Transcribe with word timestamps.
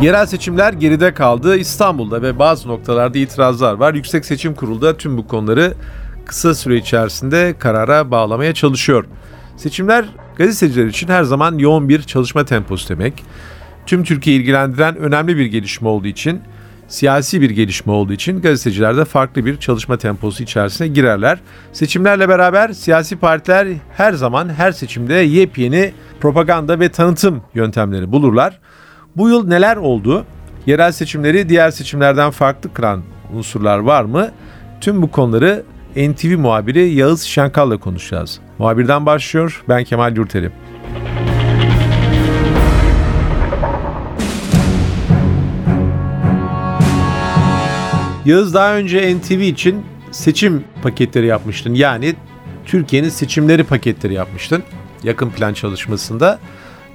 Yerel 0.00 0.26
seçimler 0.26 0.72
geride 0.72 1.14
kaldı. 1.14 1.56
İstanbul'da 1.56 2.22
ve 2.22 2.38
bazı 2.38 2.68
noktalarda 2.68 3.18
itirazlar 3.18 3.74
var. 3.74 3.94
Yüksek 3.94 4.24
Seçim 4.24 4.54
Kurulu 4.54 4.82
da 4.82 4.96
tüm 4.96 5.18
bu 5.18 5.26
konuları 5.26 5.74
kısa 6.26 6.54
süre 6.54 6.76
içerisinde 6.76 7.54
karara 7.58 8.10
bağlamaya 8.10 8.54
çalışıyor. 8.54 9.04
Seçimler 9.56 10.04
gazeteciler 10.36 10.86
için 10.86 11.08
her 11.08 11.22
zaman 11.22 11.58
yoğun 11.58 11.88
bir 11.88 12.02
çalışma 12.02 12.44
temposu 12.44 12.88
demek. 12.88 13.24
Tüm 13.86 14.04
Türkiye 14.04 14.36
ilgilendiren 14.36 14.96
önemli 14.96 15.36
bir 15.36 15.46
gelişme 15.46 15.88
olduğu 15.88 16.06
için, 16.06 16.40
siyasi 16.88 17.40
bir 17.40 17.50
gelişme 17.50 17.92
olduğu 17.92 18.12
için 18.12 18.40
gazeteciler 18.40 18.96
de 18.96 19.04
farklı 19.04 19.46
bir 19.46 19.56
çalışma 19.56 19.96
temposu 19.96 20.42
içerisine 20.42 20.88
girerler. 20.88 21.38
Seçimlerle 21.72 22.28
beraber 22.28 22.72
siyasi 22.72 23.16
partiler 23.16 23.68
her 23.96 24.12
zaman 24.12 24.48
her 24.48 24.72
seçimde 24.72 25.14
yepyeni 25.14 25.92
propaganda 26.20 26.80
ve 26.80 26.88
tanıtım 26.88 27.42
yöntemleri 27.54 28.12
bulurlar. 28.12 28.60
Bu 29.16 29.28
yıl 29.28 29.48
neler 29.48 29.76
oldu? 29.76 30.24
Yerel 30.66 30.92
seçimleri 30.92 31.48
diğer 31.48 31.70
seçimlerden 31.70 32.30
farklı 32.30 32.72
kılan 32.72 33.02
unsurlar 33.34 33.78
var 33.78 34.04
mı? 34.04 34.30
Tüm 34.80 35.02
bu 35.02 35.10
konuları 35.10 35.64
NTV 35.96 36.38
muhabiri 36.38 36.88
Yağız 36.88 37.22
Şenkal'la 37.22 37.76
konuşacağız. 37.76 38.40
Muhabirden 38.58 39.06
başlıyor. 39.06 39.64
Ben 39.68 39.84
Kemal 39.84 40.16
Yurteli. 40.16 40.50
Yağız 48.24 48.54
daha 48.54 48.74
önce 48.74 49.16
NTV 49.16 49.40
için 49.40 49.82
seçim 50.10 50.64
paketleri 50.82 51.26
yapmıştın. 51.26 51.74
Yani 51.74 52.14
Türkiye'nin 52.64 53.08
seçimleri 53.08 53.64
paketleri 53.64 54.14
yapmıştın. 54.14 54.62
Yakın 55.02 55.30
plan 55.30 55.52
çalışmasında. 55.54 56.38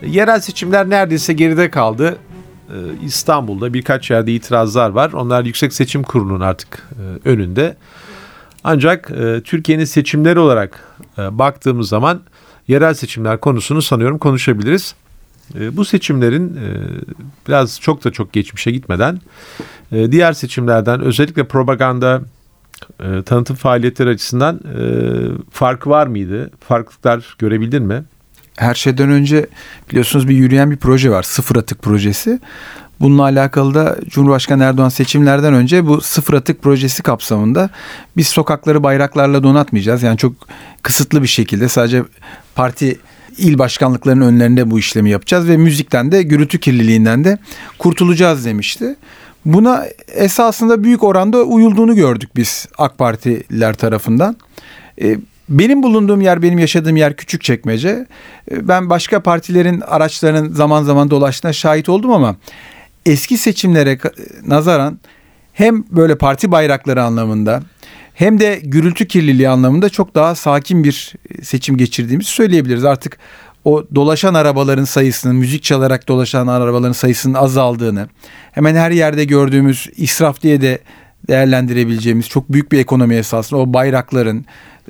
Yerel 0.06 0.40
seçimler 0.40 0.90
neredeyse 0.90 1.34
geride 1.34 1.70
kaldı. 1.70 2.18
Ee, 2.70 2.74
İstanbul'da 3.06 3.74
birkaç 3.74 4.12
yerde 4.12 4.34
itirazlar 4.34 4.90
var. 4.90 5.14
Onlar 5.14 5.46
Yüksek 5.46 5.74
Seçim 5.74 6.04
Kurulu'nun 6.04 6.40
artık 6.40 6.90
e, 6.92 7.30
önünde. 7.30 7.78
Ancak 8.64 9.12
e, 9.12 9.42
Türkiye'nin 9.42 9.86
seçimleri 9.86 10.40
olarak 10.40 10.84
e, 11.18 11.38
baktığımız 11.38 11.90
zaman 11.90 12.22
yerel 12.68 12.94
seçimler 12.94 13.40
konusunu 13.40 13.82
sanıyorum 13.82 14.18
konuşabiliriz. 14.18 14.96
Bu 15.72 15.86
seçimlerin 15.86 16.60
biraz 17.48 17.80
çok 17.80 18.04
da 18.04 18.12
çok 18.12 18.34
geçmişe 18.34 18.72
gitmeden 18.72 19.20
diğer 19.92 20.34
seçimlerden 20.34 21.02
özellikle 21.02 21.48
propaganda 21.48 22.22
tanıtım 23.26 23.56
faaliyetleri 23.56 24.10
açısından 24.10 24.60
farkı 25.52 25.90
var 25.90 26.08
mıydı? 26.08 26.52
Farklılıklar 26.60 27.36
görebildin 27.40 27.84
mi? 27.84 28.04
Her 28.62 28.76
şeyden 28.76 29.10
önce 29.10 29.46
biliyorsunuz 29.90 30.28
bir 30.28 30.36
yürüyen 30.36 30.72
bir 30.72 30.78
proje 30.78 31.12
var. 31.12 31.24
Sıfır 31.24 31.56
atık 31.56 31.82
projesi. 31.82 32.40
Bununla 33.00 33.24
alakalı 33.24 33.74
da 33.74 33.98
Cumhurbaşkanı 34.10 34.64
Erdoğan 34.64 34.90
seçimlerden 34.90 35.54
önce 35.54 35.88
bu 35.88 36.02
sıfır 36.02 36.34
atık 36.34 36.62
projesi 36.62 37.04
kapsamında 37.04 37.70
biz 38.18 38.28
sokakları 38.28 38.84
bayraklarla 38.84 39.44
donatmayacağız. 39.44 40.04
Yani 40.04 40.18
çok 40.18 40.34
kısıtlı 40.84 41.22
bir 41.22 41.28
şekilde 41.28 41.70
sadece 41.70 42.04
parti 42.56 43.00
il 43.38 43.60
başkanlıklarının 43.60 44.26
önlerinde 44.26 44.72
bu 44.72 44.80
işlemi 44.80 45.10
yapacağız 45.10 45.48
ve 45.48 45.58
müzikten 45.58 46.12
de 46.12 46.24
gürültü 46.24 46.60
kirliliğinden 46.60 47.24
de 47.24 47.38
kurtulacağız 47.80 48.46
demişti. 48.46 48.96
Buna 49.46 49.86
esasında 50.08 50.84
büyük 50.84 51.04
oranda 51.04 51.44
uyulduğunu 51.44 51.96
gördük 51.96 52.30
biz 52.36 52.68
AK 52.78 52.98
Partililer 52.98 53.74
tarafından. 53.74 54.38
E, 55.02 55.18
benim 55.60 55.84
bulunduğum 55.84 56.22
yer, 56.22 56.42
benim 56.42 56.60
yaşadığım 56.60 56.98
yer 56.98 57.16
küçük 57.16 57.42
çekmece. 57.42 58.06
Ee, 58.52 58.68
ben 58.68 58.90
başka 58.90 59.24
partilerin 59.24 59.82
araçlarının 59.82 60.54
zaman 60.54 60.84
zaman 60.84 61.10
dolaştığına 61.10 61.54
şahit 61.54 61.90
oldum 61.90 62.12
ama 62.12 62.36
eski 63.06 63.38
seçimlere 63.38 64.00
nazaran 64.46 65.00
hem 65.54 65.84
böyle 65.92 66.18
parti 66.18 66.52
bayrakları 66.52 67.04
anlamında 67.04 67.64
hem 68.14 68.40
de 68.40 68.60
gürültü 68.64 69.08
kirliliği 69.08 69.50
anlamında 69.50 69.90
çok 69.90 70.16
daha 70.16 70.36
sakin 70.36 70.84
bir 70.84 71.14
e, 71.30 71.42
seçim 71.42 71.78
geçirdiğimizi 71.78 72.30
söyleyebiliriz. 72.30 72.86
Artık 72.86 73.18
o 73.66 73.84
dolaşan 73.96 74.34
arabaların 74.34 74.84
sayısının, 74.84 75.36
müzik 75.36 75.64
çalarak 75.64 76.08
dolaşan 76.08 76.48
arabaların 76.48 76.92
sayısının 76.92 77.34
azaldığını, 77.34 78.10
hemen 78.52 78.76
her 78.76 78.92
yerde 78.92 79.26
gördüğümüz 79.26 79.88
israf 79.98 80.42
diye 80.42 80.62
de 80.62 80.80
değerlendirebileceğimiz 81.28 82.30
çok 82.30 82.52
büyük 82.52 82.72
bir 82.72 82.80
ekonomi 82.80 83.16
esasında 83.16 83.60
o 83.60 83.74
bayrakların, 83.74 84.46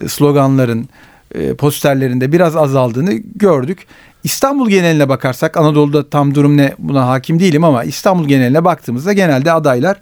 sloganların, 0.08 0.90
e, 1.36 1.54
posterlerinde 1.54 2.32
biraz 2.32 2.56
azaldığını 2.56 3.14
gördük. 3.36 3.88
İstanbul 4.24 4.70
geneline 4.70 5.10
bakarsak 5.10 5.58
Anadolu'da 5.58 6.10
tam 6.10 6.36
durum 6.36 6.58
ne 6.58 6.74
buna 6.80 7.08
hakim 7.08 7.40
değilim 7.40 7.64
ama 7.64 7.84
İstanbul 7.84 8.28
geneline 8.28 8.66
baktığımızda 8.66 9.14
genelde 9.14 9.52
adaylar 9.52 10.02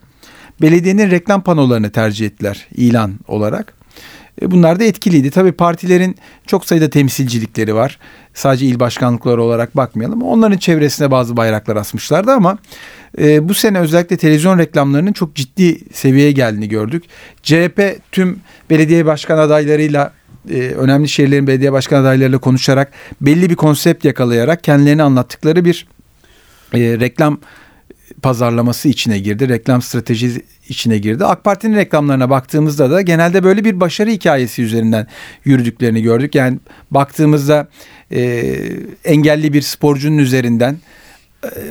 belediyenin 0.61 1.11
reklam 1.11 1.41
panolarını 1.41 1.89
tercih 1.91 2.25
ettiler 2.25 2.67
ilan 2.75 3.13
olarak. 3.27 3.73
E, 4.41 4.51
bunlar 4.51 4.79
da 4.79 4.83
etkiliydi. 4.83 5.31
Tabii 5.31 5.51
partilerin 5.51 6.15
çok 6.47 6.65
sayıda 6.65 6.89
temsilcilikleri 6.89 7.75
var. 7.75 7.99
Sadece 8.33 8.65
il 8.65 8.79
başkanlıkları 8.79 9.43
olarak 9.43 9.77
bakmayalım. 9.77 10.21
Onların 10.21 10.57
çevresine 10.57 11.11
bazı 11.11 11.37
bayraklar 11.37 11.75
asmışlardı 11.75 12.31
ama 12.31 12.57
e, 13.17 13.49
bu 13.49 13.53
sene 13.53 13.79
özellikle 13.79 14.17
televizyon 14.17 14.59
reklamlarının 14.59 15.13
çok 15.13 15.35
ciddi 15.35 15.93
seviyeye 15.93 16.31
geldiğini 16.31 16.69
gördük. 16.69 17.03
CHP 17.43 17.99
tüm 18.11 18.39
belediye 18.69 19.05
başkan 19.05 19.37
adaylarıyla 19.37 20.13
e, 20.49 20.59
önemli 20.59 21.09
şehirlerin 21.09 21.47
belediye 21.47 21.71
başkan 21.71 22.01
adaylarıyla 22.01 22.39
konuşarak 22.39 22.91
belli 23.21 23.49
bir 23.49 23.55
konsept 23.55 24.05
yakalayarak 24.05 24.63
kendilerini 24.63 25.03
anlattıkları 25.03 25.65
bir 25.65 25.87
e, 26.73 26.79
reklam 26.79 27.39
pazarlaması 28.21 28.89
içine 28.89 29.19
girdi. 29.19 29.49
Reklam 29.49 29.81
stratejisi 29.81 30.41
içine 30.69 30.97
girdi. 30.97 31.25
AK 31.25 31.43
Parti'nin 31.43 31.75
reklamlarına 31.75 32.29
baktığımızda 32.29 32.91
da 32.91 33.01
genelde 33.01 33.43
böyle 33.43 33.63
bir 33.63 33.79
başarı 33.79 34.09
hikayesi 34.09 34.63
üzerinden 34.63 35.07
yürüdüklerini 35.45 36.01
gördük. 36.01 36.35
Yani 36.35 36.59
baktığımızda 36.91 37.67
e, 38.11 38.53
engelli 39.05 39.53
bir 39.53 39.61
sporcunun 39.61 40.17
üzerinden 40.17 40.77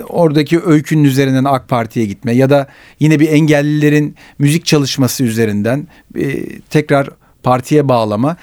oradaki 0.09 0.61
öykünün 0.61 1.05
üzerinden 1.05 1.45
AK 1.45 1.69
Parti'ye 1.69 2.07
gitme 2.07 2.33
ya 2.33 2.51
da 2.51 2.67
yine 3.01 3.21
bir 3.21 3.29
engellilerin 3.29 4.17
müzik 4.39 4.65
çalışması 4.65 5.25
üzerinden 5.25 5.89
e, 6.17 6.59
tekrar 6.59 7.09
partiye 7.43 7.89
bağlama. 7.89 8.37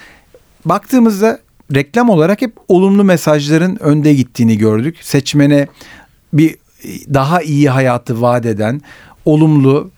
Baktığımızda 0.64 1.40
reklam 1.74 2.10
olarak 2.10 2.42
hep 2.42 2.52
olumlu 2.68 3.04
mesajların 3.04 3.76
önde 3.80 4.14
gittiğini 4.14 4.58
gördük. 4.58 4.96
Seçmene 5.00 5.66
bir 6.32 6.56
daha 7.14 7.42
iyi 7.42 7.70
hayatı 7.70 8.22
vaat 8.22 8.46
eden, 8.46 8.80
olumlu, 9.24 9.90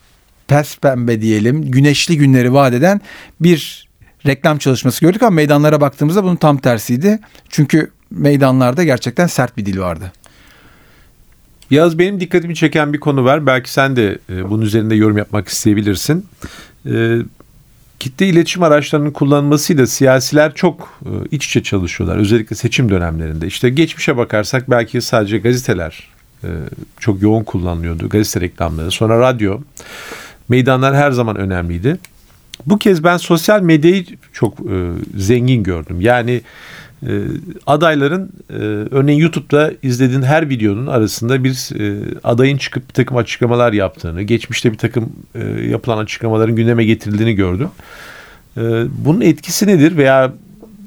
pes 0.49 0.79
pembe 0.79 1.23
diyelim, 1.23 1.71
güneşli 1.71 2.17
günleri 2.17 2.53
vaat 2.53 2.75
eden 2.75 3.01
bir 3.41 3.89
reklam 4.27 4.59
çalışması 4.59 5.01
gördük 5.01 5.23
ama 5.23 5.31
meydanlara 5.31 5.81
baktığımızda 5.81 6.25
bunun 6.25 6.37
tam 6.37 6.59
tersiydi. 6.59 7.19
Çünkü 7.49 7.91
meydanlarda 8.11 8.85
gerçekten 8.85 9.27
sert 9.27 9.57
bir 9.57 9.67
dil 9.67 9.79
vardı. 9.79 10.13
Yaz 11.71 11.99
benim 11.99 12.21
dikkatimi 12.21 12.55
çeken 12.55 12.93
bir 12.93 13.01
konu 13.01 13.25
var. 13.25 13.47
Belki 13.47 13.73
sen 13.73 13.97
de 13.97 14.19
e, 14.31 14.51
bunun 14.51 14.63
üzerinde 14.63 14.95
yorum 14.95 15.19
yapmak 15.19 15.49
isteyebilirsin. 15.49 16.27
E, 16.87 17.19
kitle 17.99 18.29
iletişim 18.29 18.63
araçlarının 18.63 19.11
kullanılmasıyla 19.11 19.87
siyasiler 19.87 20.55
çok 20.55 21.01
e, 21.05 21.11
iç 21.31 21.47
içe 21.47 21.63
çalışıyorlar. 21.63 22.17
Özellikle 22.17 22.57
seçim 22.57 22.91
dönemlerinde. 22.91 23.47
İşte 23.47 23.71
geçmişe 23.71 24.17
bakarsak 24.17 24.71
belki 24.71 25.01
sadece 25.01 25.39
gazeteler 25.39 26.09
çok 27.01 27.23
yoğun 27.23 27.45
kullanılıyordu. 27.45 28.09
Gazete 28.09 28.41
reklamları. 28.41 28.91
Sonra 28.91 29.21
radyo. 29.21 29.61
Meydanlar 30.49 30.95
her 30.97 31.11
zaman 31.11 31.37
önemliydi. 31.37 31.99
Bu 32.67 32.79
kez 32.79 33.05
ben 33.05 33.17
sosyal 33.17 33.63
medyayı 33.63 34.05
çok 34.33 34.59
zengin 35.17 35.63
gördüm. 35.63 36.01
Yani 36.01 36.43
e, 37.07 37.11
adayların 37.67 38.31
e, 38.51 38.55
örneğin 38.91 39.21
YouTube'da 39.21 39.73
izlediğin 39.83 40.23
her 40.23 40.49
videonun 40.49 40.87
arasında 40.87 41.45
bir 41.45 41.81
e, 41.81 42.05
adayın 42.25 42.59
çıkıp 42.59 42.89
bir 42.89 42.95
takım 42.95 43.17
açıklamalar 43.17 43.73
yaptığını, 43.73 44.23
geçmişte 44.23 44.73
bir 44.73 44.79
takım 44.79 45.13
e, 45.35 45.45
yapılan 45.71 45.99
açıklamaların 45.99 46.57
gündeme 46.57 46.85
getirildiğini 46.85 47.35
gördüm. 47.35 47.69
E, 48.57 48.63
bunun 49.05 49.21
etkisi 49.21 49.67
nedir 49.67 49.97
veya 49.97 50.33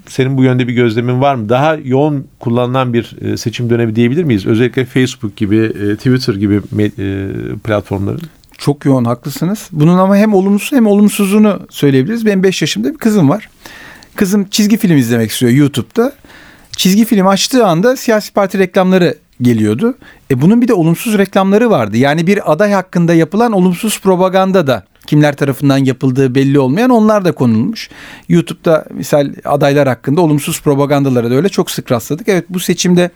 senin 0.08 0.38
bu 0.38 0.44
yönde 0.44 0.68
bir 0.68 0.74
gözlemin 0.74 1.22
var 1.22 1.36
mı? 1.36 1.50
Daha 1.50 1.76
yoğun 1.76 2.28
kullanılan 2.40 2.94
bir 2.94 3.38
seçim 3.38 3.70
dönemi 3.70 3.96
diyebilir 3.96 4.24
miyiz? 4.24 4.46
Özellikle 4.46 4.86
Facebook 4.86 5.36
gibi, 5.38 5.74
Twitter 5.96 6.34
gibi 6.34 6.62
platformların. 7.64 8.22
Çok 8.58 8.86
yoğun 8.86 9.06
haklısınız. 9.06 9.70
Bunun 9.72 9.98
ama 9.98 10.18
hem 10.18 10.34
olumlusu 10.34 10.76
hem 10.76 10.88
olumsuzunu 10.88 11.60
söyleyebiliriz. 11.70 12.26
Benim 12.26 12.44
5 12.44 12.62
yaşımda 12.62 12.94
bir 12.94 12.98
kızım 12.98 13.30
var. 13.30 13.50
Kızım 14.16 14.50
çizgi 14.50 14.78
film 14.78 14.98
izlemek 14.98 15.32
istiyor 15.32 15.52
YouTube'da. 15.52 16.14
Çizgi 16.72 17.06
film 17.06 17.28
açtığı 17.28 17.66
anda 17.66 17.96
siyasi 17.96 18.34
parti 18.34 18.60
reklamları 18.60 19.18
geliyordu. 19.42 19.98
E 20.32 20.42
bunun 20.42 20.62
bir 20.62 20.68
de 20.68 20.74
olumsuz 20.74 21.18
reklamları 21.18 21.70
vardı. 21.70 21.98
Yani 21.98 22.28
bir 22.28 22.52
aday 22.52 22.72
hakkında 22.72 23.14
yapılan 23.14 23.52
olumsuz 23.52 24.00
propaganda 24.00 24.68
da 24.68 24.84
kimler 25.08 25.36
tarafından 25.36 25.78
yapıldığı 25.78 26.36
belli 26.36 26.60
olmayan 26.60 26.90
onlar 26.90 27.26
da 27.26 27.32
konulmuş. 27.32 27.90
YouTube'da 28.30 28.86
misal 28.94 29.34
adaylar 29.46 29.88
hakkında 29.88 30.22
olumsuz 30.22 30.62
propagandalara 30.62 31.32
da 31.32 31.36
öyle 31.36 31.50
çok 31.50 31.72
sık 31.72 31.92
rastladık. 31.92 32.28
Evet 32.30 32.46
bu 32.50 32.60
seçimde 32.60 33.10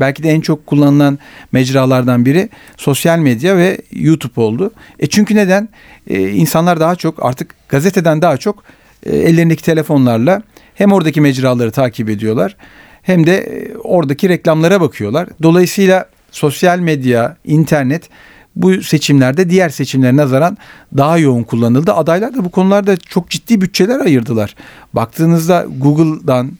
belki 0.00 0.22
de 0.22 0.30
en 0.30 0.40
çok 0.40 0.66
kullanılan 0.66 1.18
mecralardan 1.52 2.26
biri 2.26 2.48
sosyal 2.76 3.18
medya 3.18 3.56
ve 3.56 3.78
YouTube 3.92 4.40
oldu. 4.40 4.70
E 4.98 5.06
çünkü 5.06 5.34
neden? 5.34 5.68
E, 6.06 6.28
insanlar 6.28 6.80
daha 6.80 6.96
çok 6.96 7.24
artık 7.24 7.54
gazeteden 7.68 8.22
daha 8.22 8.36
çok 8.36 8.64
e, 9.06 9.16
ellerindeki 9.16 9.62
telefonlarla 9.62 10.42
hem 10.74 10.92
oradaki 10.92 11.20
mecraları 11.20 11.70
takip 11.70 12.08
ediyorlar 12.08 12.56
hem 13.02 13.26
de 13.26 13.36
e, 13.36 13.76
oradaki 13.76 14.28
reklamlara 14.28 14.80
bakıyorlar. 14.80 15.28
Dolayısıyla 15.42 16.06
sosyal 16.30 16.78
medya, 16.78 17.36
internet 17.44 18.08
bu 18.56 18.82
seçimlerde 18.82 19.50
diğer 19.50 19.68
seçimlere 19.68 20.16
nazaran 20.16 20.56
daha 20.96 21.18
yoğun 21.18 21.42
kullanıldı. 21.42 21.92
Adaylar 21.92 22.34
da 22.34 22.44
bu 22.44 22.50
konularda 22.50 22.96
çok 22.96 23.30
ciddi 23.30 23.60
bütçeler 23.60 24.00
ayırdılar. 24.00 24.54
Baktığınızda 24.92 25.66
Google'dan 25.78 26.52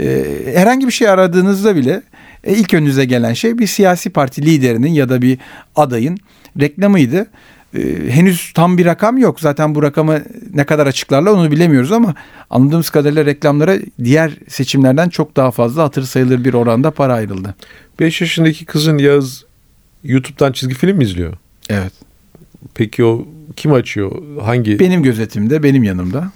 e, 0.00 0.24
herhangi 0.54 0.86
bir 0.86 0.92
şey 0.92 1.08
aradığınızda 1.08 1.76
bile 1.76 2.02
e, 2.44 2.54
ilk 2.54 2.74
önünüze 2.74 3.04
gelen 3.04 3.32
şey 3.32 3.58
bir 3.58 3.66
siyasi 3.66 4.10
parti 4.10 4.42
liderinin 4.42 4.92
ya 4.92 5.08
da 5.08 5.22
bir 5.22 5.38
adayın 5.76 6.18
reklamıydı. 6.60 7.26
E, 7.76 8.10
henüz 8.10 8.52
tam 8.52 8.78
bir 8.78 8.84
rakam 8.84 9.18
yok. 9.18 9.40
Zaten 9.40 9.74
bu 9.74 9.82
rakamı 9.82 10.22
ne 10.54 10.64
kadar 10.64 10.86
açıklarlar 10.86 11.30
onu 11.30 11.50
bilemiyoruz 11.50 11.92
ama 11.92 12.14
anladığımız 12.50 12.90
kadarıyla 12.90 13.26
reklamlara 13.26 13.76
diğer 14.04 14.32
seçimlerden 14.48 15.08
çok 15.08 15.36
daha 15.36 15.50
fazla 15.50 15.82
hatır 15.82 16.02
sayılır 16.02 16.44
bir 16.44 16.54
oranda 16.54 16.90
para 16.90 17.14
ayrıldı. 17.14 17.54
5 18.00 18.20
yaşındaki 18.20 18.64
kızın 18.64 18.98
Yağız 18.98 19.44
YouTube'dan 20.04 20.52
çizgi 20.52 20.74
film 20.74 20.96
mi 20.96 21.04
izliyor? 21.04 21.32
Evet. 21.68 21.92
Peki 22.74 23.04
o 23.04 23.26
kim 23.56 23.72
açıyor? 23.72 24.22
Hangi? 24.42 24.78
Benim 24.78 25.02
gözetimde, 25.02 25.62
benim 25.62 25.82
yanımda. 25.82 26.32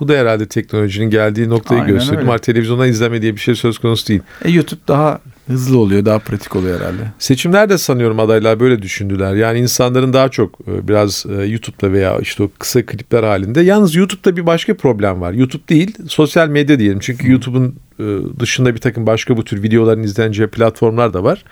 Bu 0.00 0.08
da 0.08 0.12
herhalde 0.12 0.48
teknolojinin 0.48 1.10
geldiği 1.10 1.48
noktayı 1.48 1.80
Aynen 1.80 1.94
gösteriyor. 1.94 2.22
Ama 2.22 2.38
televizyondan 2.38 2.88
izleme 2.88 3.22
diye 3.22 3.34
bir 3.34 3.40
şey 3.40 3.54
söz 3.54 3.78
konusu 3.78 4.08
değil. 4.08 4.20
E, 4.44 4.50
YouTube 4.50 4.80
daha 4.88 5.20
hızlı 5.50 5.78
oluyor, 5.78 6.04
daha 6.04 6.18
pratik 6.18 6.56
oluyor 6.56 6.80
herhalde. 6.80 7.02
Seçimlerde 7.18 7.78
sanıyorum 7.78 8.20
adaylar 8.20 8.60
böyle 8.60 8.82
düşündüler. 8.82 9.34
Yani 9.34 9.58
insanların 9.58 10.12
daha 10.12 10.28
çok 10.28 10.58
e, 10.68 10.88
biraz 10.88 11.26
e, 11.28 11.44
YouTube'da 11.44 11.92
veya 11.92 12.18
işte 12.18 12.42
o 12.42 12.50
kısa 12.58 12.86
klipler 12.86 13.22
halinde. 13.22 13.60
Yalnız 13.60 13.94
YouTube'da 13.94 14.36
bir 14.36 14.46
başka 14.46 14.76
problem 14.76 15.20
var. 15.20 15.32
YouTube 15.32 15.68
değil, 15.68 15.96
sosyal 16.08 16.48
medya 16.48 16.78
diyelim. 16.78 16.98
Çünkü 16.98 17.30
YouTube'un 17.30 17.74
e, 17.98 18.04
dışında 18.40 18.74
bir 18.74 18.80
takım 18.80 19.06
başka 19.06 19.36
bu 19.36 19.44
tür 19.44 19.62
videoların 19.62 20.02
izleneceği 20.02 20.48
platformlar 20.48 21.12
da 21.12 21.24
var. 21.24 21.44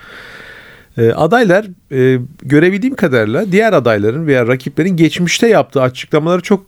Adaylar 1.14 1.66
görebildiğim 2.42 2.96
kadarıyla 2.96 3.52
diğer 3.52 3.72
adayların 3.72 4.26
veya 4.26 4.46
rakiplerin 4.46 4.96
geçmişte 4.96 5.48
yaptığı 5.48 5.82
açıklamaları 5.82 6.40
çok 6.40 6.66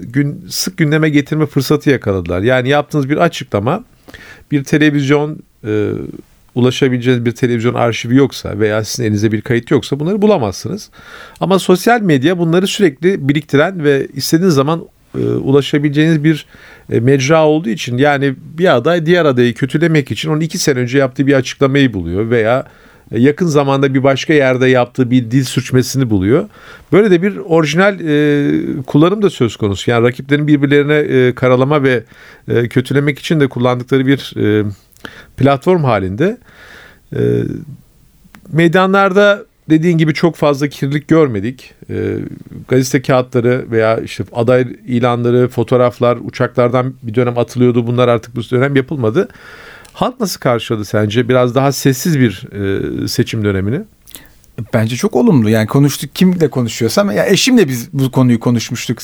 gün 0.00 0.44
sık 0.48 0.76
gündeme 0.76 1.10
getirme 1.10 1.46
fırsatı 1.46 1.90
yakaladılar. 1.90 2.40
Yani 2.40 2.68
yaptığınız 2.68 3.10
bir 3.10 3.16
açıklama 3.16 3.84
bir 4.50 4.64
televizyon 4.64 5.38
e, 5.64 5.92
ulaşabileceğiniz 6.58 7.24
bir 7.24 7.32
televizyon 7.32 7.74
arşivi 7.74 8.16
yoksa 8.16 8.58
veya 8.58 8.84
sizin 8.84 9.04
elinizde 9.04 9.32
bir 9.32 9.40
kayıt 9.40 9.70
yoksa 9.70 10.00
bunları 10.00 10.22
bulamazsınız. 10.22 10.90
Ama 11.40 11.58
sosyal 11.58 12.00
medya 12.00 12.38
bunları 12.38 12.66
sürekli 12.66 13.28
biriktiren 13.28 13.84
ve 13.84 14.08
istediğiniz 14.14 14.54
zaman 14.54 14.88
e, 15.14 15.18
ulaşabileceğiniz 15.18 16.24
bir 16.24 16.46
e, 16.92 17.00
mecra 17.00 17.46
olduğu 17.46 17.68
için 17.68 17.98
yani 17.98 18.34
bir 18.58 18.76
aday 18.76 19.06
diğer 19.06 19.24
adayı 19.24 19.54
kötülemek 19.54 20.10
için 20.10 20.30
onun 20.30 20.40
iki 20.40 20.58
sene 20.58 20.78
önce 20.78 20.98
yaptığı 20.98 21.26
bir 21.26 21.34
açıklamayı 21.34 21.92
buluyor 21.92 22.30
veya 22.30 22.66
e, 23.12 23.20
yakın 23.20 23.46
zamanda 23.46 23.94
bir 23.94 24.02
başka 24.02 24.32
yerde 24.32 24.68
yaptığı 24.68 25.10
bir 25.10 25.30
dil 25.30 25.44
sürçmesini 25.44 26.10
buluyor. 26.10 26.48
Böyle 26.92 27.10
de 27.10 27.22
bir 27.22 27.36
orijinal 27.36 28.00
e, 28.00 28.82
kullanım 28.86 29.22
da 29.22 29.30
söz 29.30 29.56
konusu. 29.56 29.90
Yani 29.90 30.06
rakiplerin 30.06 30.46
birbirlerine 30.46 30.94
e, 30.94 31.34
karalama 31.34 31.82
ve 31.82 32.02
e, 32.48 32.68
kötülemek 32.68 33.18
için 33.18 33.40
de 33.40 33.48
kullandıkları 33.48 34.06
bir 34.06 34.34
e, 34.36 34.64
platform 35.36 35.84
halinde. 35.84 36.38
E, 37.16 37.20
meydanlarda 38.52 39.44
dediğin 39.70 39.98
gibi 39.98 40.14
çok 40.14 40.36
fazla 40.36 40.68
kirlilik 40.68 41.08
görmedik. 41.08 41.74
E, 41.90 42.14
gazete 42.68 43.02
kağıtları 43.02 43.66
veya 43.70 44.00
işte 44.00 44.24
aday 44.32 44.66
ilanları, 44.86 45.48
fotoğraflar 45.48 46.18
uçaklardan 46.24 46.94
bir 47.02 47.14
dönem 47.14 47.38
atılıyordu. 47.38 47.86
Bunlar 47.86 48.08
artık 48.08 48.36
bu 48.36 48.40
dönem 48.40 48.76
yapılmadı. 48.76 49.28
Halk 49.92 50.20
nasıl 50.20 50.40
karşıladı 50.40 50.84
sence? 50.84 51.28
Biraz 51.28 51.54
daha 51.54 51.72
sessiz 51.72 52.20
bir 52.20 52.46
e, 53.04 53.08
seçim 53.08 53.44
dönemini. 53.44 53.80
Bence 54.74 54.96
çok 54.96 55.16
olumlu. 55.16 55.50
Yani 55.50 55.66
konuştuk 55.66 56.14
kimle 56.14 56.48
konuşuyorsam 56.48 57.10
ya 57.10 57.26
eşimle 57.26 57.68
biz 57.68 57.92
bu 57.92 58.10
konuyu 58.10 58.40
konuşmuştuk 58.40 58.98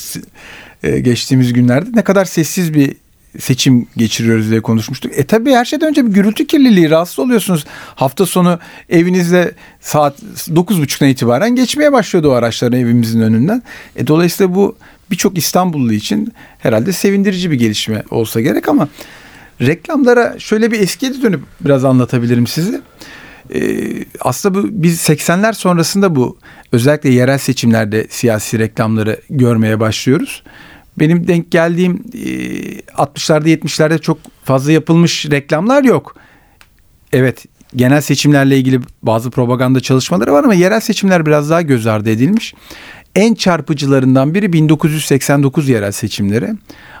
e, 0.83 0.99
geçtiğimiz 0.99 1.53
günlerde. 1.53 1.89
Ne 1.93 2.03
kadar 2.03 2.25
sessiz 2.25 2.73
bir 2.73 2.95
seçim 3.39 3.87
geçiriyoruz 3.97 4.49
diye 4.49 4.61
konuşmuştuk. 4.61 5.11
E 5.15 5.25
tabii 5.25 5.51
her 5.51 5.65
şeyden 5.65 5.89
önce 5.89 6.05
bir 6.05 6.11
gürültü 6.11 6.47
kirliliği 6.47 6.89
rahatsız 6.89 7.19
oluyorsunuz. 7.19 7.65
Hafta 7.95 8.25
sonu 8.25 8.59
evinizde 8.89 9.51
saat 9.81 10.19
9.30'dan 10.19 11.09
itibaren 11.09 11.55
geçmeye 11.55 11.91
başlıyordu 11.91 12.29
o 12.29 12.33
araçların 12.33 12.79
evimizin 12.79 13.21
önünden. 13.21 13.63
E 13.95 14.07
dolayısıyla 14.07 14.55
bu 14.55 14.75
birçok 15.11 15.37
İstanbullu 15.37 15.93
için 15.93 16.33
herhalde 16.59 16.91
sevindirici 16.91 17.51
bir 17.51 17.59
gelişme 17.59 18.03
olsa 18.11 18.41
gerek 18.41 18.69
ama 18.69 18.87
reklamlara 19.61 20.39
şöyle 20.39 20.71
bir 20.71 20.79
eskiye 20.79 21.21
dönüp 21.21 21.41
biraz 21.61 21.85
anlatabilirim 21.85 22.47
size. 22.47 22.81
Ee, 23.53 24.05
aslında 24.21 24.55
bu 24.55 24.67
biz 24.71 25.09
80'ler 25.09 25.53
sonrasında 25.53 26.15
bu 26.15 26.37
özellikle 26.71 27.09
yerel 27.09 27.37
seçimlerde 27.37 28.07
siyasi 28.09 28.59
reklamları 28.59 29.21
görmeye 29.29 29.79
başlıyoruz. 29.79 30.43
Benim 30.99 31.27
denk 31.27 31.51
geldiğim 31.51 32.03
e, 32.13 32.19
60'larda 32.79 33.47
70'lerde 33.47 34.01
çok 34.01 34.17
fazla 34.43 34.71
yapılmış 34.71 35.25
reklamlar 35.31 35.83
yok. 35.83 36.15
Evet 37.13 37.45
genel 37.75 38.01
seçimlerle 38.01 38.57
ilgili 38.57 38.79
bazı 39.03 39.31
propaganda 39.31 39.79
çalışmaları 39.79 40.33
var 40.33 40.43
ama 40.43 40.53
yerel 40.53 40.79
seçimler 40.79 41.25
biraz 41.25 41.49
daha 41.49 41.61
göz 41.61 41.87
ardı 41.87 42.09
edilmiş. 42.09 42.53
En 43.15 43.33
çarpıcılarından 43.33 44.33
biri 44.33 44.53
1989 44.53 45.69
yerel 45.69 45.91
seçimleri. 45.91 46.49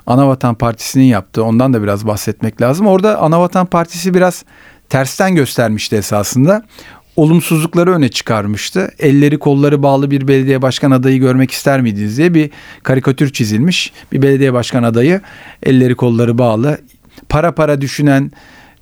Anavatan 0.07 0.55
Partisi'nin 0.55 1.03
yaptığı 1.03 1.43
ondan 1.43 1.73
da 1.73 1.83
biraz 1.83 2.07
bahsetmek 2.07 2.61
lazım. 2.61 2.87
Orada 2.87 3.17
Anavatan 3.17 3.65
Partisi 3.65 4.13
biraz 4.13 4.45
tersten 4.89 5.35
göstermişti 5.35 5.95
esasında. 5.95 6.63
Olumsuzlukları 7.15 7.91
öne 7.91 8.09
çıkarmıştı. 8.09 8.91
Elleri 8.99 9.37
kolları 9.37 9.83
bağlı 9.83 10.11
bir 10.11 10.27
belediye 10.27 10.61
başkan 10.61 10.91
adayı 10.91 11.19
görmek 11.19 11.51
ister 11.51 11.81
miydiniz 11.81 12.17
diye 12.17 12.33
bir 12.33 12.49
karikatür 12.83 13.33
çizilmiş. 13.33 13.93
Bir 14.11 14.21
belediye 14.21 14.53
başkan 14.53 14.83
adayı 14.83 15.21
elleri 15.63 15.95
kolları 15.95 16.37
bağlı. 16.37 16.77
Para 17.29 17.55
para 17.55 17.81
düşünen 17.81 18.31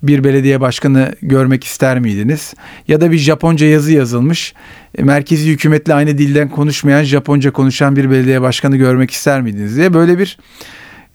bir 0.02 0.24
belediye 0.24 0.60
başkanı 0.60 1.14
görmek 1.22 1.64
ister 1.64 2.00
miydiniz? 2.00 2.54
Ya 2.88 3.00
da 3.00 3.10
bir 3.10 3.18
Japonca 3.18 3.66
yazı 3.66 3.92
yazılmış. 3.92 4.54
E, 4.98 5.02
Merkezi 5.02 5.50
hükümetle 5.50 5.94
aynı 5.94 6.18
dilden 6.18 6.48
konuşmayan 6.48 7.02
Japonca 7.02 7.50
konuşan 7.50 7.96
bir 7.96 8.10
belediye 8.10 8.42
başkanı 8.42 8.76
görmek 8.76 9.10
ister 9.10 9.42
miydiniz 9.42 9.76
diye 9.76 9.94
böyle 9.94 10.18
bir 10.18 10.38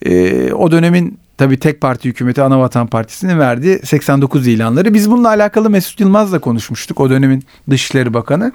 e, 0.06 0.52
o 0.52 0.70
dönemin 0.70 1.18
tabii 1.40 1.58
tek 1.58 1.80
parti 1.80 2.08
hükümeti 2.08 2.42
Anavatan 2.42 2.86
Partisi'nin 2.86 3.38
verdiği 3.38 3.78
89 3.84 4.46
ilanları. 4.46 4.94
Biz 4.94 5.10
bununla 5.10 5.28
alakalı 5.28 5.70
Mesut 5.70 6.00
Yılmaz'la 6.00 6.38
konuşmuştuk 6.38 7.00
o 7.00 7.10
dönemin 7.10 7.44
Dışişleri 7.70 8.14
Bakanı. 8.14 8.52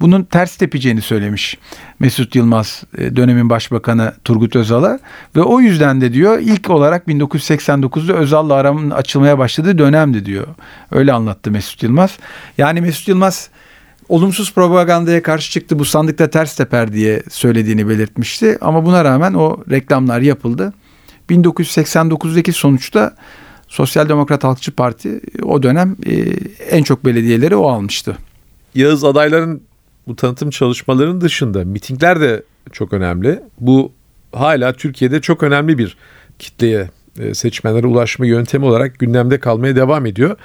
Bunun 0.00 0.22
ters 0.22 0.56
tepeceğini 0.56 1.02
söylemiş 1.02 1.58
Mesut 1.98 2.34
Yılmaz 2.34 2.82
e, 2.98 3.16
dönemin 3.16 3.50
başbakanı 3.50 4.12
Turgut 4.24 4.56
Özal'a 4.56 4.98
ve 5.36 5.42
o 5.42 5.60
yüzden 5.60 6.00
de 6.00 6.12
diyor 6.12 6.38
ilk 6.38 6.70
olarak 6.70 7.08
1989'da 7.08 8.12
Özal'la 8.12 8.54
aramın 8.54 8.90
açılmaya 8.90 9.38
başladığı 9.38 9.78
dönemdi 9.78 10.26
diyor. 10.26 10.46
Öyle 10.90 11.12
anlattı 11.12 11.50
Mesut 11.50 11.82
Yılmaz. 11.82 12.18
Yani 12.58 12.80
Mesut 12.80 13.08
Yılmaz 13.08 13.48
olumsuz 14.08 14.54
propagandaya 14.54 15.22
karşı 15.22 15.50
çıktı 15.50 15.78
bu 15.78 15.84
sandıkta 15.84 16.30
ters 16.30 16.56
teper 16.56 16.92
diye 16.92 17.22
söylediğini 17.30 17.88
belirtmişti. 17.88 18.58
Ama 18.60 18.84
buna 18.84 19.04
rağmen 19.04 19.34
o 19.34 19.64
reklamlar 19.70 20.20
yapıldı. 20.20 20.72
1989'daki 21.30 22.52
sonuçta 22.52 23.14
Sosyal 23.68 24.08
Demokrat 24.08 24.44
Halkçı 24.44 24.72
Parti 24.72 25.20
o 25.42 25.62
dönem 25.62 25.96
e, 26.06 26.12
en 26.70 26.82
çok 26.82 27.04
belediyeleri 27.04 27.56
o 27.56 27.68
almıştı. 27.68 28.16
Yağız 28.74 29.04
adayların 29.04 29.62
bu 30.06 30.16
tanıtım 30.16 30.50
çalışmalarının 30.50 31.20
dışında 31.20 31.64
mitingler 31.64 32.20
de 32.20 32.42
çok 32.72 32.92
önemli. 32.92 33.42
Bu 33.60 33.92
hala 34.32 34.72
Türkiye'de 34.72 35.20
çok 35.20 35.42
önemli 35.42 35.78
bir 35.78 35.96
kitleye 36.38 36.90
e, 37.18 37.34
seçmenlere 37.34 37.86
ulaşma 37.86 38.26
yöntemi 38.26 38.64
olarak 38.64 38.98
gündemde 38.98 39.40
kalmaya 39.40 39.76
devam 39.76 40.06
ediyor. 40.06 40.36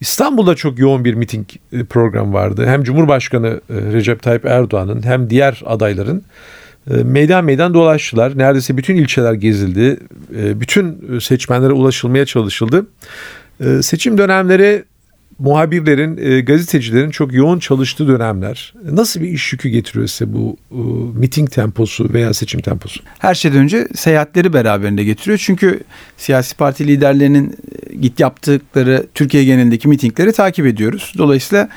İstanbul'da 0.00 0.54
çok 0.54 0.78
yoğun 0.78 1.04
bir 1.04 1.14
miting 1.14 1.46
e, 1.72 1.84
programı 1.84 2.32
vardı. 2.32 2.66
Hem 2.66 2.82
Cumhurbaşkanı 2.82 3.60
e, 3.70 3.74
Recep 3.74 4.22
Tayyip 4.22 4.46
Erdoğan'ın 4.46 5.02
hem 5.02 5.30
diğer 5.30 5.62
adayların 5.66 6.18
e, 6.18 6.22
meydan 6.94 7.44
meydan 7.44 7.74
dolaştılar. 7.74 8.38
Neredeyse 8.38 8.76
bütün 8.76 8.96
ilçeler 8.96 9.32
gezildi. 9.32 9.96
E, 10.36 10.60
Bütün 10.60 11.18
seçmenlere 11.18 11.72
ulaşılmaya 11.72 12.26
çalışıldı. 12.26 12.86
E, 13.60 13.82
Seçim 13.82 14.18
dönemleri 14.18 14.84
muhabirlerin, 15.38 16.16
e, 16.16 16.40
gazetecilerin 16.40 17.10
çok 17.10 17.32
yoğun 17.32 17.58
çalıştığı 17.58 18.08
dönemler. 18.08 18.74
Nasıl 18.92 19.20
bir 19.20 19.28
iş 19.28 19.52
yükü 19.52 19.68
getiriyor 19.68 20.06
size 20.06 20.32
bu 20.32 20.56
e, 20.70 20.78
miting 21.18 21.50
temposu 21.50 22.12
veya 22.12 22.34
seçim 22.34 22.60
temposu? 22.60 23.00
Her 23.18 23.34
şeyden 23.34 23.58
önce 23.58 23.88
seyahatleri 23.94 24.52
beraberinde 24.52 25.04
getiriyor. 25.04 25.38
Çünkü 25.42 25.80
siyasi 26.16 26.56
parti 26.56 26.86
liderlerinin 26.86 27.54
e, 27.90 27.96
git 27.96 28.20
yaptıkları 28.20 29.06
Türkiye 29.14 29.44
genelindeki 29.44 29.88
mitingleri 29.88 30.32
takip 30.32 30.66
ediyoruz. 30.66 31.12
Dolayısıyla 31.18 31.68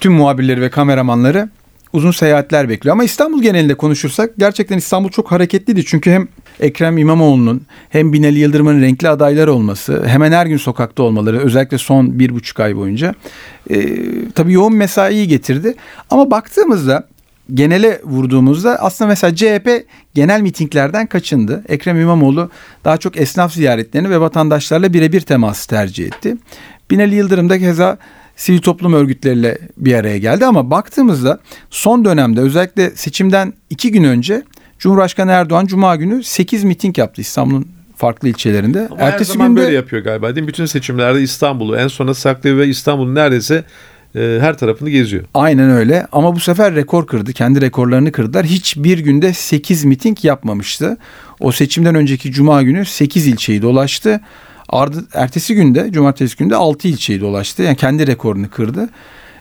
tüm 0.00 0.12
muhabirleri 0.12 0.60
ve 0.60 0.70
kameramanları 0.70 1.48
uzun 1.94 2.10
seyahatler 2.10 2.68
bekliyor. 2.68 2.92
Ama 2.92 3.04
İstanbul 3.04 3.42
genelinde 3.42 3.74
konuşursak 3.74 4.30
gerçekten 4.38 4.78
İstanbul 4.78 5.08
çok 5.08 5.32
hareketliydi. 5.32 5.84
Çünkü 5.84 6.10
hem 6.10 6.28
Ekrem 6.60 6.98
İmamoğlu'nun 6.98 7.62
hem 7.88 8.12
Binali 8.12 8.38
Yıldırım'ın 8.38 8.82
renkli 8.82 9.08
adaylar 9.08 9.48
olması, 9.48 10.06
hemen 10.06 10.32
her 10.32 10.46
gün 10.46 10.56
sokakta 10.56 11.02
olmaları 11.02 11.40
özellikle 11.40 11.78
son 11.78 12.18
bir 12.18 12.34
buçuk 12.34 12.60
ay 12.60 12.76
boyunca 12.76 13.14
e, 13.70 13.76
tabii 14.30 14.52
yoğun 14.52 14.74
mesaiyi 14.74 15.28
getirdi. 15.28 15.74
Ama 16.10 16.30
baktığımızda 16.30 17.08
genele 17.54 18.00
vurduğumuzda 18.04 18.76
aslında 18.76 19.08
mesela 19.08 19.34
CHP 19.34 19.86
genel 20.14 20.40
mitinglerden 20.40 21.06
kaçındı. 21.06 21.64
Ekrem 21.68 22.00
İmamoğlu 22.00 22.50
daha 22.84 22.96
çok 22.96 23.16
esnaf 23.16 23.52
ziyaretlerini 23.52 24.10
ve 24.10 24.20
vatandaşlarla 24.20 24.92
birebir 24.92 25.20
teması 25.20 25.68
tercih 25.68 26.06
etti. 26.06 26.36
Binali 26.90 27.14
Yıldırım 27.14 27.48
da 27.48 27.58
keza 27.58 27.98
sivil 28.36 28.58
toplum 28.58 28.92
örgütleriyle 28.94 29.58
bir 29.76 29.94
araya 29.94 30.18
geldi 30.18 30.46
ama 30.46 30.70
baktığımızda 30.70 31.40
son 31.70 32.04
dönemde 32.04 32.40
özellikle 32.40 32.90
seçimden 32.90 33.52
iki 33.70 33.92
gün 33.92 34.04
önce 34.04 34.42
Cumhurbaşkanı 34.78 35.30
Erdoğan 35.30 35.66
Cuma 35.66 35.96
günü 35.96 36.24
8 36.24 36.64
miting 36.64 36.98
yaptı 36.98 37.20
İstanbul'un 37.20 37.68
farklı 37.96 38.28
ilçelerinde. 38.28 38.88
Ama 38.90 39.00
Ertesi 39.00 39.30
her 39.30 39.34
zaman 39.34 39.48
günde, 39.48 39.60
böyle 39.60 39.74
yapıyor 39.74 40.04
galiba 40.04 40.34
değil 40.34 40.44
mi? 40.44 40.48
Bütün 40.48 40.66
seçimlerde 40.66 41.22
İstanbul'u 41.22 41.76
en 41.76 41.88
sona 41.88 42.14
saklıyor 42.14 42.56
ve 42.56 42.66
İstanbul'un 42.68 43.14
neredeyse 43.14 43.64
e, 44.14 44.38
her 44.40 44.58
tarafını 44.58 44.90
geziyor. 44.90 45.24
Aynen 45.34 45.70
öyle 45.70 46.06
ama 46.12 46.34
bu 46.34 46.40
sefer 46.40 46.74
rekor 46.74 47.06
kırdı. 47.06 47.32
Kendi 47.32 47.60
rekorlarını 47.60 48.12
kırdılar. 48.12 48.46
Hiçbir 48.46 48.98
günde 48.98 49.32
8 49.32 49.84
miting 49.84 50.24
yapmamıştı. 50.24 50.96
O 51.40 51.52
seçimden 51.52 51.94
önceki 51.94 52.32
cuma 52.32 52.62
günü 52.62 52.84
8 52.84 53.26
ilçeyi 53.26 53.62
dolaştı. 53.62 54.20
Ardı, 54.68 55.04
ertesi 55.14 55.54
günde, 55.54 55.92
cumartesi 55.92 56.36
günde 56.36 56.56
6 56.56 56.88
ilçeyi 56.88 57.20
dolaştı. 57.20 57.62
Yani 57.62 57.76
kendi 57.76 58.06
rekorunu 58.06 58.50
kırdı. 58.50 58.88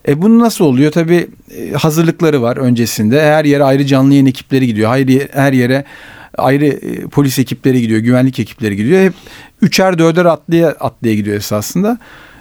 E 0.07 0.21
bunu 0.21 0.39
nasıl 0.39 0.65
oluyor? 0.65 0.91
Tabii 0.91 1.27
e, 1.57 1.71
hazırlıkları 1.71 2.41
var 2.41 2.57
öncesinde. 2.57 3.21
Her 3.21 3.45
yere 3.45 3.63
ayrı 3.63 3.85
canlı 3.85 4.13
yayın 4.13 4.25
ekipleri 4.25 4.67
gidiyor. 4.67 4.89
Her, 4.89 5.29
her 5.33 5.53
yere 5.53 5.85
ayrı 6.37 6.65
e, 6.65 7.01
polis 7.01 7.39
ekipleri 7.39 7.81
gidiyor, 7.81 7.99
güvenlik 7.99 8.39
ekipleri 8.39 8.75
gidiyor. 8.75 9.03
Hep 9.03 9.13
üçer 9.61 9.97
dörder 9.97 10.25
atlaya 10.25 10.69
atlaya 10.69 11.15
gidiyor 11.15 11.37
esasında. 11.37 11.97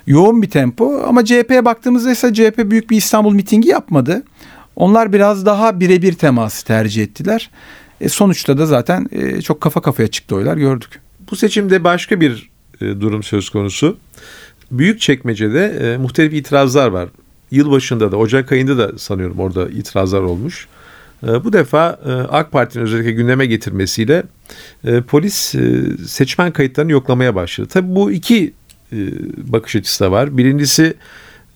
Yoğun 0.06 0.42
bir 0.42 0.50
tempo 0.50 1.02
ama 1.06 1.24
CHP'ye 1.24 1.64
baktığımızda 1.64 2.10
ise 2.10 2.34
CHP 2.34 2.70
büyük 2.70 2.90
bir 2.90 2.96
İstanbul 2.96 3.34
mitingi 3.34 3.68
yapmadı. 3.68 4.22
Onlar 4.76 5.12
biraz 5.12 5.46
daha 5.46 5.80
birebir 5.80 6.12
teması 6.12 6.66
tercih 6.66 7.02
ettiler. 7.02 7.50
E 8.00 8.08
sonuçta 8.08 8.58
da 8.58 8.66
zaten 8.66 9.06
e, 9.12 9.42
çok 9.42 9.60
kafa 9.60 9.82
kafaya 9.82 10.08
çıktı 10.08 10.36
oylar 10.36 10.56
gördük. 10.56 11.00
Bu 11.30 11.36
seçimde 11.36 11.84
başka 11.84 12.20
bir 12.20 12.51
durum 13.00 13.22
söz 13.22 13.50
konusu. 13.50 13.96
Büyük 14.70 15.00
çekmecede 15.00 15.66
e, 15.66 15.96
muhtelif 15.96 16.32
itirazlar 16.32 16.88
var. 16.88 17.08
Yılbaşında 17.50 18.12
da 18.12 18.16
Ocak 18.16 18.52
ayında 18.52 18.78
da 18.78 18.98
sanıyorum 18.98 19.38
orada 19.38 19.68
itirazlar 19.68 20.20
olmuş. 20.20 20.68
E, 21.26 21.44
bu 21.44 21.52
defa 21.52 22.00
e, 22.06 22.10
AK 22.12 22.52
Parti'nin 22.52 22.84
özellikle 22.84 23.12
gündeme 23.12 23.46
getirmesiyle 23.46 24.22
e, 24.84 25.00
polis 25.00 25.54
e, 25.54 25.82
seçmen 26.06 26.52
kayıtlarını 26.52 26.92
yoklamaya 26.92 27.34
başladı. 27.34 27.68
Tabii 27.72 27.94
bu 27.94 28.12
iki 28.12 28.52
e, 28.92 28.96
bakış 29.52 29.76
açısı 29.76 30.04
da 30.04 30.12
var. 30.12 30.36
Birincisi 30.36 30.94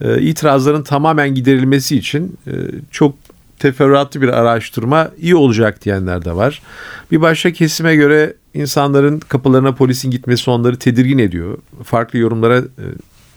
e, 0.01 0.23
itirazların 0.23 0.83
tamamen 0.83 1.35
giderilmesi 1.35 1.97
için 1.97 2.37
e, 2.47 2.53
çok 2.91 3.15
teferruatlı 3.59 4.23
bir 4.23 4.29
araştırma 4.29 5.11
iyi 5.19 5.37
olacak 5.37 5.85
diyenler 5.85 6.25
de 6.25 6.37
var. 6.37 6.63
Bir 7.11 7.21
başka 7.21 7.53
kesime 7.53 7.97
göre 7.97 8.35
insanların 8.55 9.19
kapılarına 9.19 9.75
polisin 9.75 10.11
gitmesi 10.11 10.51
onları 10.51 10.77
tedirgin 10.77 11.19
ediyor. 11.19 11.59
Farklı 11.85 12.19
yorumlara 12.19 12.59
e, 12.59 12.85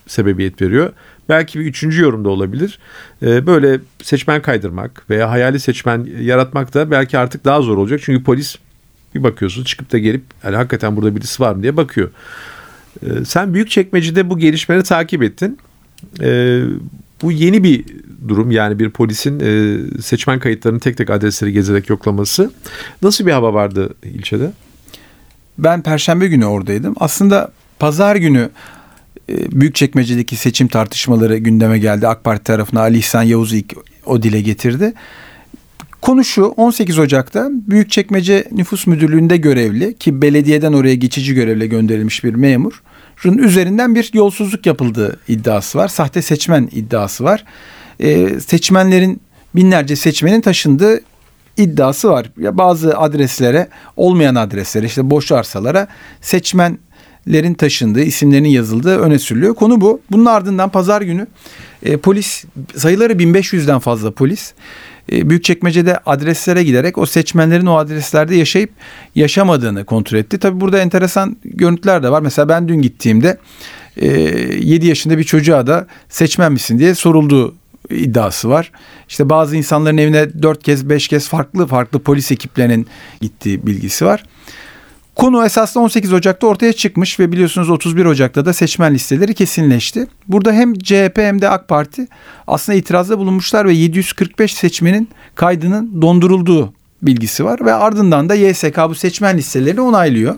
sebebiyet 0.06 0.62
veriyor. 0.62 0.92
Belki 1.28 1.60
bir 1.60 1.64
üçüncü 1.64 2.02
yorum 2.02 2.24
da 2.24 2.28
olabilir. 2.28 2.78
E, 3.22 3.46
böyle 3.46 3.80
seçmen 4.02 4.42
kaydırmak 4.42 5.10
veya 5.10 5.30
hayali 5.30 5.60
seçmen 5.60 6.08
yaratmak 6.20 6.74
da 6.74 6.90
belki 6.90 7.18
artık 7.18 7.44
daha 7.44 7.62
zor 7.62 7.78
olacak. 7.78 8.00
Çünkü 8.02 8.24
polis 8.24 8.56
bir 9.14 9.22
bakıyorsun 9.22 9.64
çıkıp 9.64 9.92
da 9.92 9.98
gelip 9.98 10.22
yani 10.44 10.56
hakikaten 10.56 10.96
burada 10.96 11.16
birisi 11.16 11.42
var 11.42 11.54
mı 11.54 11.62
diye 11.62 11.76
bakıyor. 11.76 12.10
E, 13.02 13.24
sen 13.24 13.54
büyük 13.54 13.70
çekmecede 13.70 14.30
bu 14.30 14.38
gelişmeleri 14.38 14.82
takip 14.84 15.22
ettin. 15.22 15.58
Bu 17.22 17.32
yeni 17.32 17.64
bir 17.64 17.84
durum 18.28 18.50
yani 18.50 18.78
bir 18.78 18.90
polisin 18.90 19.40
e, 19.40 19.78
seçmen 20.02 20.38
kayıtlarını 20.38 20.80
tek 20.80 20.96
tek 20.96 21.10
adresleri 21.10 21.52
gezerek 21.52 21.88
yoklaması. 21.88 22.50
Nasıl 23.02 23.26
bir 23.26 23.32
hava 23.32 23.54
vardı 23.54 23.94
ilçede? 24.04 24.52
Ben 25.58 25.82
perşembe 25.82 26.28
günü 26.28 26.44
oradaydım. 26.44 26.94
Aslında 27.00 27.52
pazar 27.78 28.16
günü 28.16 28.50
e, 29.28 29.60
Büyükçekmece'deki 29.60 30.36
seçim 30.36 30.68
tartışmaları 30.68 31.36
gündeme 31.36 31.78
geldi. 31.78 32.08
AK 32.08 32.24
Parti 32.24 32.44
tarafına 32.44 32.80
Ali 32.80 32.98
İhsan 32.98 33.22
Yavuz 33.22 33.52
ilk 33.52 33.74
o 34.06 34.22
dile 34.22 34.40
getirdi. 34.40 34.92
Konu 36.02 36.24
şu 36.24 36.44
18 36.44 36.98
Ocak'ta 36.98 37.48
Büyükçekmece 37.52 38.44
Nüfus 38.52 38.86
Müdürlüğü'nde 38.86 39.36
görevli 39.36 39.98
ki 39.98 40.22
belediyeden 40.22 40.72
oraya 40.72 40.94
geçici 40.94 41.34
görevle 41.34 41.66
gönderilmiş 41.66 42.24
bir 42.24 42.34
memur 42.34 42.82
üzerinden 43.24 43.94
bir 43.94 44.10
yolsuzluk 44.14 44.66
yapıldığı 44.66 45.20
iddiası 45.28 45.78
var. 45.78 45.88
Sahte 45.88 46.22
seçmen 46.22 46.68
iddiası 46.72 47.24
var. 47.24 47.44
Ee, 48.02 48.40
seçmenlerin 48.40 49.20
binlerce 49.54 49.96
seçmenin 49.96 50.40
taşındığı 50.40 51.00
iddiası 51.56 52.08
var. 52.08 52.26
Ya 52.38 52.58
bazı 52.58 52.98
adreslere 52.98 53.68
olmayan 53.96 54.34
adreslere 54.34 54.86
işte 54.86 55.10
boş 55.10 55.32
arsalara 55.32 55.88
seçmenlerin 56.20 57.54
taşındığı, 57.54 58.02
isimlerinin 58.02 58.48
yazıldığı 58.48 58.98
öne 58.98 59.18
sürülüyor. 59.18 59.54
Konu 59.54 59.80
bu. 59.80 60.00
Bunun 60.10 60.26
ardından 60.26 60.68
pazar 60.68 61.02
günü 61.02 61.26
e, 61.82 61.96
polis 61.96 62.44
sayıları 62.76 63.12
1500'den 63.12 63.78
fazla 63.78 64.10
polis 64.10 64.52
e, 65.12 65.30
Büyükçekmece'de 65.30 65.98
adreslere 66.06 66.64
giderek 66.64 66.98
o 66.98 67.06
seçmenlerin 67.06 67.66
o 67.66 67.76
adreslerde 67.76 68.36
yaşayıp 68.36 68.70
yaşamadığını 69.14 69.84
kontrol 69.84 70.18
etti. 70.18 70.38
Tabi 70.38 70.60
burada 70.60 70.78
enteresan 70.78 71.36
görüntüler 71.44 72.02
de 72.02 72.10
var. 72.10 72.22
Mesela 72.22 72.48
ben 72.48 72.68
dün 72.68 72.82
gittiğimde 72.82 73.38
7 73.96 74.86
e, 74.86 74.88
yaşında 74.88 75.18
bir 75.18 75.24
çocuğa 75.24 75.66
da 75.66 75.86
seçmen 76.08 76.52
misin 76.52 76.78
diye 76.78 76.94
sorulduğu 76.94 77.54
iddiası 77.90 78.48
var. 78.48 78.72
İşte 79.08 79.30
bazı 79.30 79.56
insanların 79.56 79.98
evine 79.98 80.42
4 80.42 80.62
kez 80.62 80.88
5 80.88 81.08
kez 81.08 81.28
farklı 81.28 81.66
farklı 81.66 81.98
polis 81.98 82.32
ekiplerinin 82.32 82.86
gittiği 83.20 83.66
bilgisi 83.66 84.06
var. 84.06 84.24
Konu 85.16 85.44
esasında 85.44 85.84
18 85.84 86.12
Ocak'ta 86.12 86.46
ortaya 86.46 86.72
çıkmış 86.72 87.20
ve 87.20 87.32
biliyorsunuz 87.32 87.70
31 87.70 88.04
Ocak'ta 88.04 88.44
da 88.44 88.52
seçmen 88.52 88.94
listeleri 88.94 89.34
kesinleşti. 89.34 90.06
Burada 90.28 90.52
hem 90.52 90.74
CHP 90.74 91.18
hem 91.18 91.40
de 91.40 91.48
AK 91.48 91.68
Parti 91.68 92.06
aslında 92.46 92.78
itirazda 92.78 93.18
bulunmuşlar 93.18 93.68
ve 93.68 93.72
745 93.72 94.54
seçmenin 94.54 95.08
kaydının 95.34 96.02
dondurulduğu 96.02 96.72
bilgisi 97.02 97.44
var 97.44 97.64
ve 97.64 97.74
ardından 97.74 98.28
da 98.28 98.34
YSK 98.34 98.78
bu 98.88 98.94
seçmen 98.94 99.38
listelerini 99.38 99.80
onaylıyor. 99.80 100.34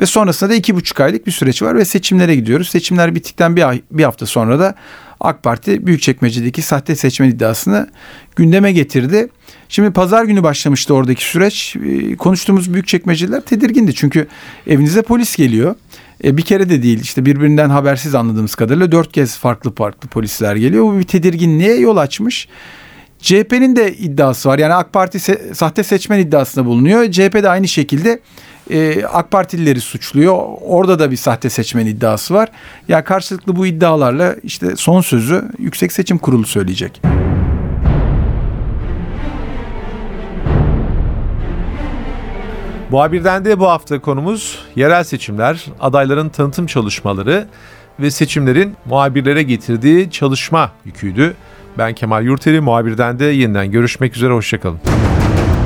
Ve 0.00 0.06
sonrasında 0.06 0.50
da 0.50 0.54
iki 0.54 0.74
buçuk 0.74 1.00
aylık 1.00 1.26
bir 1.26 1.32
süreç 1.32 1.62
var 1.62 1.76
ve 1.76 1.84
seçimlere 1.84 2.34
gidiyoruz. 2.34 2.68
Seçimler 2.68 3.14
bittikten 3.14 3.56
bir, 3.56 3.68
ay, 3.68 3.82
bir 3.90 4.04
hafta 4.04 4.26
sonra 4.26 4.58
da 4.58 4.74
AK 5.20 5.42
Parti 5.42 5.86
Büyükçekmece'deki 5.86 6.62
sahte 6.62 6.96
seçmen 6.96 7.28
iddiasını 7.28 7.88
gündeme 8.36 8.72
getirdi. 8.72 9.28
Şimdi 9.68 9.90
pazar 9.90 10.24
günü 10.24 10.42
başlamıştı 10.42 10.94
oradaki 10.94 11.24
süreç. 11.24 11.76
Ee, 11.76 12.16
konuştuğumuz 12.16 12.72
Büyükçekmece'liler 12.72 13.40
tedirgindi. 13.40 13.94
Çünkü 13.94 14.26
evinize 14.66 15.02
polis 15.02 15.36
geliyor. 15.36 15.74
E, 16.24 16.36
bir 16.36 16.42
kere 16.42 16.68
de 16.70 16.82
değil 16.82 17.00
işte 17.00 17.26
birbirinden 17.26 17.70
habersiz 17.70 18.14
anladığımız 18.14 18.54
kadarıyla 18.54 18.92
dört 18.92 19.12
kez 19.12 19.36
farklı 19.36 19.74
farklı 19.74 20.08
polisler 20.08 20.56
geliyor. 20.56 20.84
Bu 20.84 20.98
bir 20.98 21.04
tedirginliğe 21.04 21.76
yol 21.76 21.96
açmış. 21.96 22.48
CHP'nin 23.18 23.76
de 23.76 23.96
iddiası 23.96 24.48
var. 24.48 24.58
Yani 24.58 24.74
AK 24.74 24.92
Parti 24.92 25.18
se- 25.18 25.54
sahte 25.54 25.82
seçmen 25.82 26.18
iddiasında 26.18 26.66
bulunuyor. 26.66 27.10
CHP 27.10 27.42
de 27.42 27.48
aynı 27.48 27.68
şekilde 27.68 28.20
e, 28.70 29.04
AK 29.04 29.30
Partilileri 29.30 29.80
suçluyor. 29.80 30.38
Orada 30.60 30.98
da 30.98 31.10
bir 31.10 31.16
sahte 31.16 31.50
seçmen 31.50 31.86
iddiası 31.86 32.34
var. 32.34 32.48
Ya 32.88 33.04
karşılıklı 33.04 33.56
bu 33.56 33.66
iddialarla 33.66 34.36
işte 34.42 34.76
son 34.76 35.00
sözü 35.00 35.44
Yüksek 35.58 35.92
Seçim 35.92 36.18
Kurulu 36.18 36.46
söyleyecek. 36.46 37.02
Muhabirden 42.90 43.44
de 43.44 43.58
bu 43.58 43.68
hafta 43.68 44.00
konumuz 44.00 44.58
yerel 44.76 45.04
seçimler, 45.04 45.64
adayların 45.80 46.28
tanıtım 46.28 46.66
çalışmaları 46.66 47.46
ve 48.00 48.10
seçimlerin 48.10 48.76
muhabirlere 48.84 49.42
getirdiği 49.42 50.10
çalışma 50.10 50.72
yüküydü. 50.84 51.34
Ben 51.78 51.94
Kemal 51.94 52.24
Yurteri, 52.24 52.60
muhabirden 52.60 53.18
de 53.18 53.24
yeniden 53.24 53.70
görüşmek 53.70 54.16
üzere, 54.16 54.32
hoşçakalın. 54.32 54.78